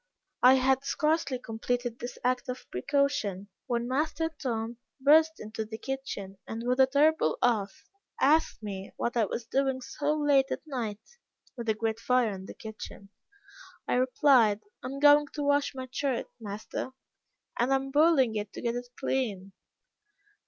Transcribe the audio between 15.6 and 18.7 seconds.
my shirt, master, and am boiling it to